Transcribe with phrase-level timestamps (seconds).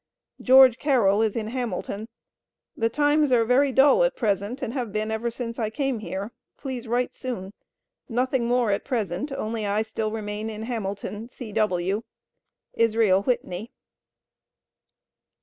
[0.41, 2.07] George Carroll is in Hamilton.
[2.75, 6.31] The times are very dull at present, and have been ever since I came here.
[6.57, 7.53] Please write soon.
[8.09, 12.01] Nothing more at present, only I still remain in Hamilton, C.W.
[12.75, 13.71] ISRAEL WHITNEY.